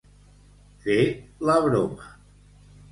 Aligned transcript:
Fer 0.85 0.97
la 1.51 1.61
broma. 1.69 2.13